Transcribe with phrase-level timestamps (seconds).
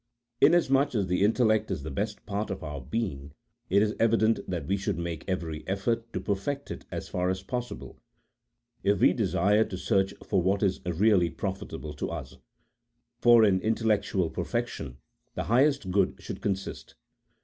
[0.41, 3.35] Inasmuch as the intellect is the best part of our being,
[3.69, 3.83] it.
[3.83, 7.99] is evident that we should make every effort to perfect it as far as possible
[8.83, 12.37] if we desire to search for what is really pro fitable to us.
[13.19, 14.97] For in intellectual perfection
[15.35, 16.95] the highest good should consist.